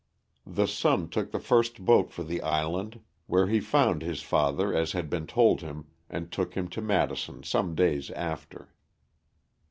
[0.47, 4.93] The son took the first boat for the island, where he found his father as
[4.93, 8.73] had been told him, and took him to Madison some days after.